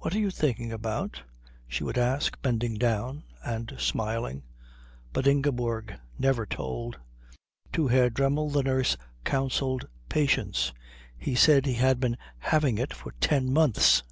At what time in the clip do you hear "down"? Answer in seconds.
2.74-3.24